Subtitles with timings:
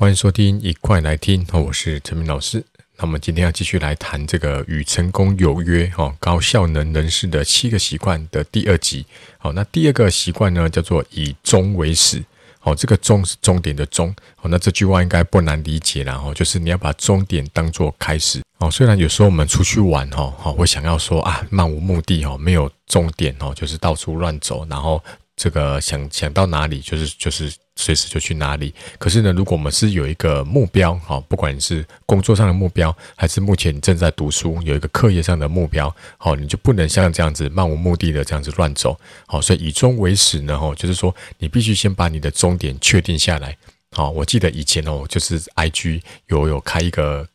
[0.00, 1.46] 欢迎收听，一块来听。
[1.52, 2.64] 我是陈明老师。
[2.96, 9.04] 那我们今天要继续来谈这个与成功有约哈高效能人士的七个习惯的第二集。
[9.36, 12.24] 好，那第二个习惯呢，叫做以终为始。
[12.60, 14.10] 好，这个终是终点的终。
[14.36, 16.14] 好，那这句话应该不难理解啦。
[16.14, 18.40] 哈，就是你要把终点当做开始。
[18.56, 25.04] 哦，虽然有时候我们出去玩哈，好，会想要说啊，漫无目的哈，没有终点哦，就是到处乱走，然后。
[25.40, 28.74] 这个想想到哪里，就是就是随时就去哪里。
[28.98, 38.94] 可是呢，如果我们是有一个目标，哈，不管是工作上的目标，还是目前正在读书，有一个课业上的目标，好，你就不能像这样子漫无目的的这样子乱走，
[39.26, 43.56] 好，所以以终为始呢，哈，就是说你必须先把你的终点确定下来。
[43.92, 47.26] 好，我记得以前哦，就是 IG 有有开一个。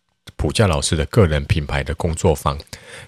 [0.46, 2.56] 普教老师的个人品牌的工作坊，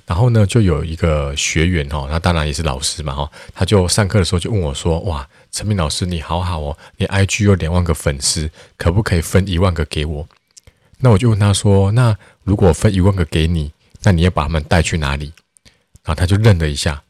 [0.07, 10.27] 然后呢，就有一个学员哈，他当然也是老师嘛哈，他就上课的时候就问我说：“哇，陈明老师你好好哦，你 IG 有两万个粉丝，可不可以分一万个给我？”
[10.97, 13.71] 那我就问他说：“那如果分一万个给你，
[14.01, 15.31] 那你要把他们带去哪里？”
[16.03, 17.03] 然后他就愣了一下，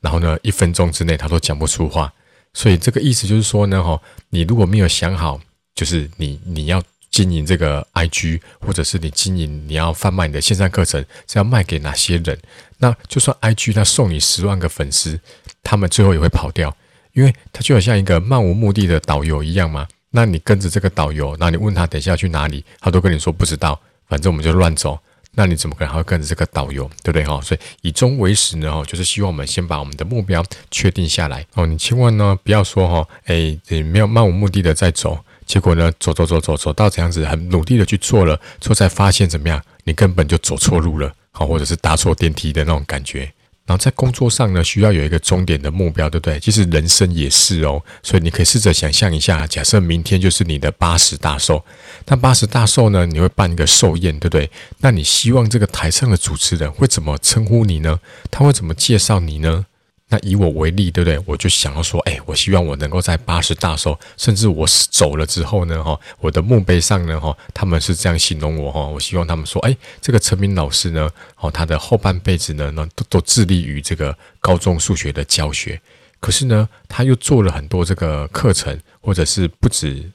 [0.00, 2.12] 然后呢，一分钟之内他都讲不出话。
[2.54, 5.40] 所以这个意思就是说呢，哈，你如果没有想好，
[5.74, 6.80] 就是你你要。
[7.12, 12.36] 经营这个 IG，或者是你经营你要贩卖你的线上课程，是要卖给哪些人？
[12.78, 15.20] 那就算 IG 他送你十万个粉丝，
[15.62, 16.74] 他们最后也会跑掉，
[17.12, 19.86] 因为他就好像一个漫无目的的导游一样嘛。
[20.10, 24.98] 那你跟着这个导游，那你问他等一下去哪里，他都跟你说不知道，反正我们就乱走。
[25.34, 27.40] 那你怎么可能还会跟着这个导游，对不对哈？
[27.40, 31.66] 所以以终为始呢，哈，就是希望我们先把我们的目标确定下来哦。
[31.66, 35.24] 你千万呢不要说哈，哎，你没有漫无目的的在走。
[35.52, 39.62] 结果呢，走走走走走到这样子，很努力的去做了，之后才发现怎么样？
[39.84, 43.30] 你根本就走错路了，好，或者是搭错电梯的那种感觉。
[43.66, 46.40] 然后在工作上呢，需要有一个终点的目标，对不对？
[46.40, 51.62] 其实人生也是哦，所以你可以试着想象一下，假设明天就是你的八十大寿，
[52.06, 54.50] 那八十大寿呢，你会办一个寿宴，对不对？
[54.78, 58.00] 那你希望这个台上的主持人会怎么称呼你呢？
[58.30, 59.66] 他会怎么介绍你呢？
[60.12, 61.18] 那以我为例，对不对？
[61.24, 71.08] 我就想要说，哎，我希望我能够在八十大寿，甚至我走了之后呢，哈，我的墓碑上呢，哈，他们是这样形容我，哈，我希望他们说，哎，这个陈明老师呢，
[71.40, 75.80] 哦，他的后半辈子呢，那都都致力于这个高中数学的教学，
[76.20, 80.12] 可是呢，他又做了很多这个课程，或者是不止。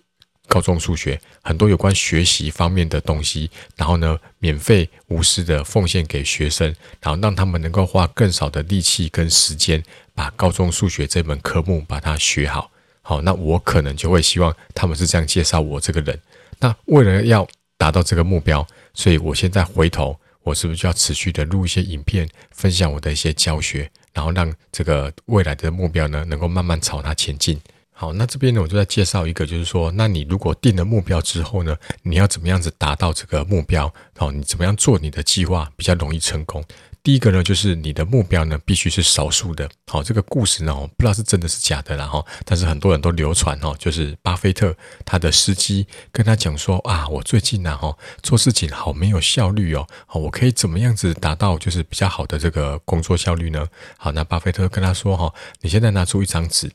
[0.47, 9.84] 高中数学很多有关学习方面的东西，然后呢，免费无私的奉献给学生，然后让他们能够花更少的力气跟时间，
[10.16, 12.72] 把高中数学这门科目把它学好。
[13.02, 16.19] 好，那我可能就会希望他们是这样介绍我这个人。
[16.59, 17.47] 那为了要
[17.78, 27.62] 达到这个目标，所以我现在回头，我是不是就要持续的录一些影片，分享我的一些教学，然后让这个未来的目标呢，能够慢慢朝它前进。
[28.00, 33.91] 好，那这边呢，我就再介绍一个，就是说，那你如果定了目标之后呢，你要怎么样子达到这个目标？
[34.16, 36.63] 好，你怎么样做你的计划比较容易成功？
[37.02, 39.68] 第一个呢，就是你的目标呢必须是少数的。
[39.88, 53.66] 好，这个故事呢，我不知道是真的是假的啦哈，但是很多人都流传哈，就是巴菲特他的司机跟他讲说啊，我最近呢哈做事情好没有效率哦，好，我可以怎么样子达到就是比较好的这个工作效率呢？
[53.97, 56.69] 好，那巴菲特跟他说哈，你现在拿出一张纸。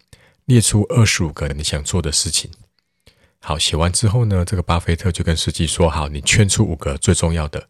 [0.52, 2.50] 列出二十五个你想做的事情。
[3.40, 7.68] 好，写完之后呢，这个巴菲特就跟司机说：“好，你圈出五个最重要的。”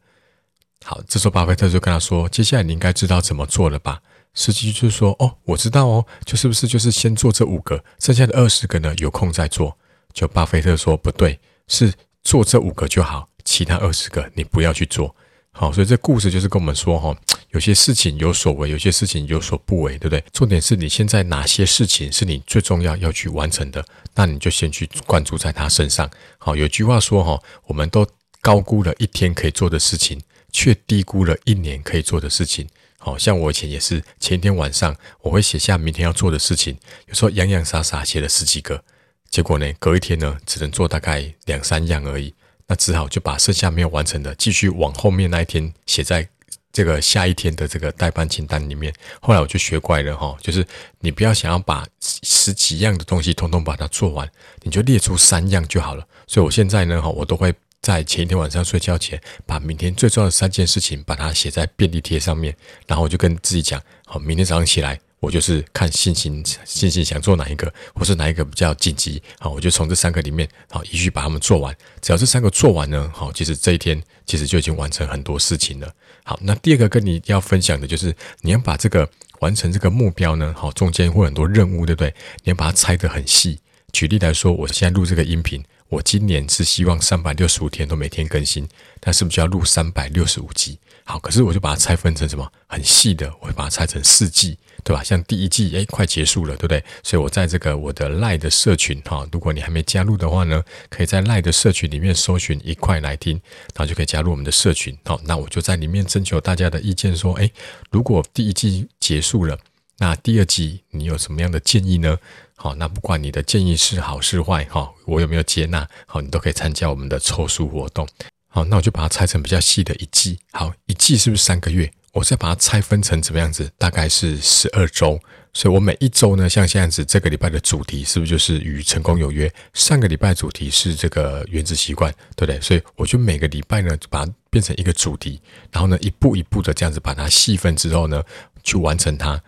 [0.85, 4.03] 好，这时候巴菲特就跟他说：“接下来你应该知道怎么做了吧？”
[4.35, 9.79] 司机就说：“哦，我知道哦，就是不是就是先做这五个，剩下的二十个呢，有空再做。”
[10.13, 11.39] 就巴菲特说：“不对，
[11.69, 11.95] 是
[12.25, 15.15] 做这五个就好，其他二十个你不要去做。”
[15.55, 17.17] 好，所以这故事就是跟我们说哈。
[17.53, 20.25] 有些事情有所为，有些事情有所不为，对不对？
[20.33, 26.11] 重点是你现在哪些事情是你最重要要去完成的，那你就先去关注在他身上。
[26.39, 28.07] 好，有句话说哈，我们都
[28.41, 30.19] 高估了一天可以做的事情，
[30.51, 32.67] 却低估了一年可以做的事情。
[32.99, 38.83] 好，像我以前也是，前一天晚上我会写下明天要做的事情，有时候洋洋洒洒写了十几个，
[39.29, 42.33] 结果呢，隔一天呢，只能做大概两三样而已，
[42.69, 46.31] 那只好就把剩下没有完成的继续往后面那一天写在。
[46.73, 50.67] 这个下一天的这个待办清单里面，后来我就学乖了哈，就是
[51.01, 54.29] 你不要想要把十几样的东西通通把它做完，
[54.63, 56.07] 你就列出三样就好了。
[56.27, 64.99] 所以我现在呢哈，我都会在前一天晚上睡觉前，把明天最重要的三件事情把它写在便利贴上面，然后我就跟自己讲，好，明天早上起来。
[65.23, 71.73] 我就是看心情，心情想做哪一个，或是哪一个比较紧急，好，我就从这三个里面，好，一续把它们做完。
[72.01, 75.89] 只要这三个做完呢，好，其实这一天其实就已经完成很多事情了。
[76.25, 79.09] 好，那第二个跟你要分享的就是，你要把这个
[79.39, 82.13] 完成这个目标呢，好，中间会很多任务，对不对？
[82.43, 83.61] 你要把它拆得很细。
[83.93, 85.65] 举例来说，我现在录这个音频。
[85.89, 88.67] 我今年是希望三百六十五天都每天更新，
[89.03, 90.79] 那是不是就要录三百六十五集？
[91.05, 95.03] 好，可是我就把它拆分成什么很细的，我会把它拆成四季，对吧？
[95.03, 96.83] 像第一季，诶，快结束了，对不对？
[97.03, 103.41] 所以我在这个我的赖的社群哈，如果你还没加入的话呢，可以在赖的社群里面搜寻一块来听，
[103.75, 104.97] 然后就可以加入我们的社群。
[105.05, 107.53] 好，那我就在里面征求大家的意见，说，诶，
[107.91, 109.59] 如果第一季结束了，
[109.99, 112.19] 那第二季你有什么样的建议呢？
[112.57, 118.07] 好，那不管你的建议是好是坏，哈，我有没有接纳，好，你都可以参加我们的抽书活动。
[118.49, 120.39] 好，那我就把它拆成比较细的一季。
[120.53, 121.91] 好，一季是不是三个月？
[122.13, 123.71] 我再把它拆分成怎么样子？
[123.79, 125.19] 大概是十二周。
[125.55, 129.53] 所以我每一周呢，像现在子这个礼拜的主题是不是就是与成功有约？
[129.75, 132.59] 上个礼拜主题是这个原子习惯，对不对？
[132.61, 138.23] 所以我就每个礼拜呢，把它变成一个主题，然后呢，一步一步的这样子把它细分之后呢，
[138.63, 139.39] 去完成它。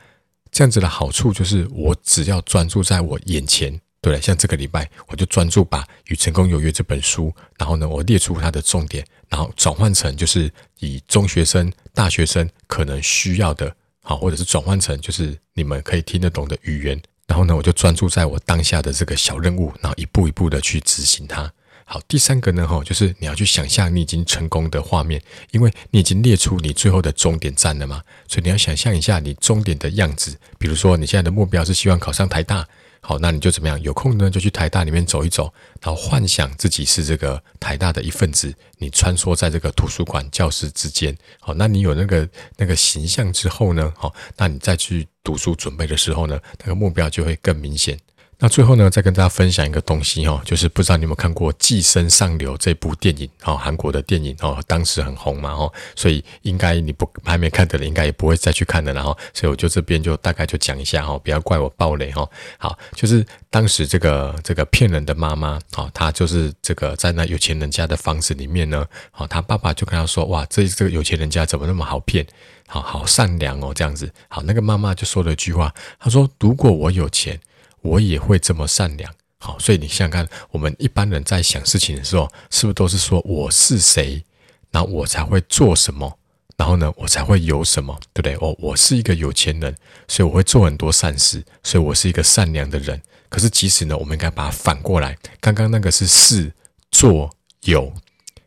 [0.53, 3.81] 这样子的好处就是，我只要专注在我眼前。
[4.05, 21.51] 对，像这个礼拜，我就专注把《与成功有约》这本书，然后呢，我列出它的重点，然后转换成就是以中学生、大学生可能需要的，好，或者是转换成就是你们可以听得懂的语言，然后呢，我就专注在我当下的这个小任务，然后一步一步的去执行它。
[21.87, 25.19] 好，第三个呢，哈，就是你要去想象你已经成功的画面，
[25.53, 32.69] 因为你已经列出你最后的终点站了嘛，所以你要想象一下你终点的样子，比如说你现在的目标是希望考上台大。
[33.07, 33.79] 好，那你就怎么样？
[33.83, 35.53] 有空呢，就去台大里面走一走，
[35.83, 41.15] 然后幻想自己是这个台大的一份子，你穿梭在这个图书馆教室之间。
[41.39, 43.93] 好，那你有那个那个形象之后呢？
[43.95, 47.99] 好，那你再去读书准备的时候呢，那个目标就会更明显。
[48.45, 62.29] 那最后呢，再跟大家分享一个东西哈，就是不知道你有没有看过《寄生上流》这部电影哈，韩国的电影哦，当时很红嘛哈，所以应该你不还没看的人，应该也不会再去看的，然后，所以我就这边就大概就讲一下哈，不要怪我爆雷哈。
[62.59, 72.27] 好，就是当时这个这个骗人的妈妈啊，她就是这个在那有钱人家的房子里面呢，好，她爸爸就跟她说，哇，这这个有钱人家怎么那么好骗，
[72.67, 74.13] 好好善良哦，这样子。
[74.29, 77.41] 好，那个妈妈就说了一句话，她说，如果我有钱。
[77.85, 84.25] 我也会这么善良，好，所以你想想看，我们一般人在想事情的时候，是不是都是说我是谁，
[84.71, 86.19] 然后我才会做什么，
[86.57, 88.35] 然后呢，我才会有什么，对不对？
[88.41, 89.77] 哦，我是一个有钱人，
[90.09, 93.01] 所以我会做很多善事，所以我是一个善良的人。
[93.29, 96.51] 可是其实呢，我们应该把它反过来，刚刚那个是事
[96.91, 97.31] 做
[97.65, 97.93] 有，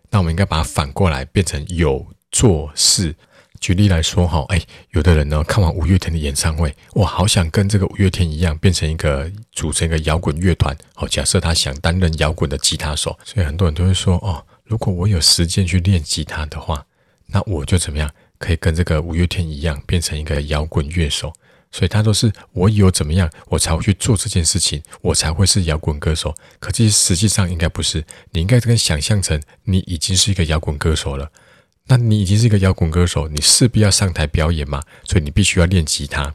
[0.10, 3.16] 那我们应该把它反过来，变成有做事。
[3.60, 4.62] 举例来说，哈，哎，
[4.92, 10.76] 有的人呢，看完五月天的演唱会，哇，好想跟这个五月天一样，变成一个组成一个摇滚乐团。
[10.94, 16.86] 好，假设他想担任摇滚的吉他手，所以很多人都会说，哦，如果我有时间去练吉他的话，
[17.28, 21.34] 那我就怎么样，可以跟这个五月天一样，变成一个摇滚乐手。
[21.70, 26.34] 所以他都是我有怎么样，我才会去做这件事情，我才会是摇滚歌手。
[26.60, 31.30] 可其实实际上应该不是，你应该跟想象成你已经是一个摇滚歌手了。
[31.88, 36.34] 那你已经是一个摇滚歌手，你势必要上台表演嘛，所以你必须要练吉他。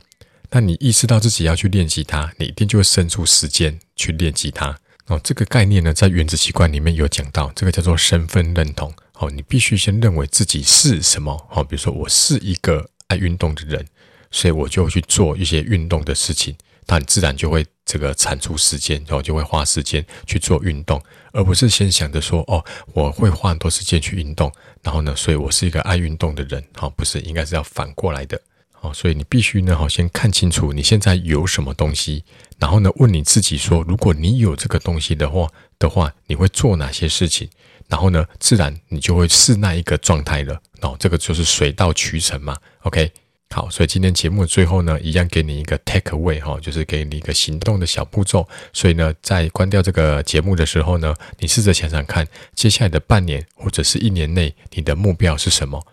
[0.50, 4.78] 那你意识到自己要去练吉他，你一定就会生出时间去练吉他。
[5.06, 8.92] 哦，这个概念呢，在原子习惯里面有讲到，这个叫做身份认同。
[9.14, 11.48] 哦，你必须先认为自己是什么。
[11.50, 13.86] 哦，比如说我是一个爱运动的人，
[14.30, 16.54] 所以我就去做一些运动的事情。
[16.86, 32.22] 那你自然就会这个产出时间，然后就会花时间去做运动，而不是先想着说哦，我会花很多时间去运动，然后呢，所以我是一个爱运动的人，好，不是，应该是要反过来的，好，所以你必须呢，好，先看清楚你现在有什么东西，
[32.58, 35.48] 然后呢，问你自己说，如果你有这个东西的话
[35.78, 37.48] 的话，你会做哪些事情？
[37.88, 43.10] 然后呢，自然你就会是那一个状态了，哦，这个就是水到渠成嘛，OK。
[43.52, 48.48] 好，所以今天节目最后呢，一样给你一个 take away 哈，就是给你一个行动的小步骤。
[48.72, 55.86] 所以呢，在关掉这个节目的时候呢，你试着想想看，接下来的半年或者是一年内，你的目标是什么？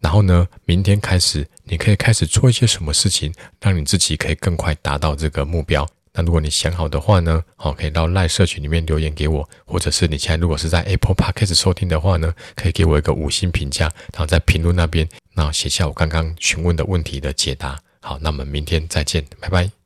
[0.00, 5.88] 然后呢，明天开始，你可以开始做一些什么事情，让你自己可以更快达到这个目标。
[6.16, 17.78] 那如果你想好的话呢，好，可以到 LINE 社群里面留言给我，或者是你现在如果是在 Apple Podcast 收听的话呢，可以给我一个五星评价，然后在评论那边，那写下我刚刚询问的问题的解答。
[18.00, 19.83] 好，那我们明天再见，拜拜。